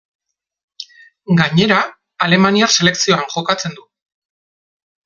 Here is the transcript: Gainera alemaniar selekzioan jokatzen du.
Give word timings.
Gainera 1.41 1.79
alemaniar 2.27 2.75
selekzioan 2.79 3.31
jokatzen 3.37 3.79
du. 3.81 3.89